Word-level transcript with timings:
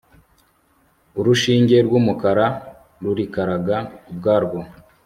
urushinge 1.19 1.75
rw'umukara 1.85 2.47
rurikaraga 3.03 3.77
ubwarwo 4.11 4.59